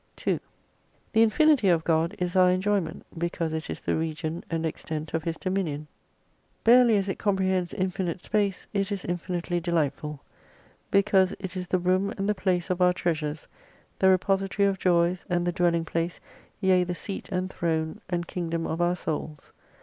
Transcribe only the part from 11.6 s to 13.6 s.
the room and the place of our treasures,